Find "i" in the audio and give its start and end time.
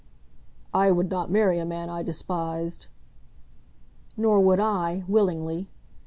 0.73-0.89, 1.91-2.01, 4.59-5.03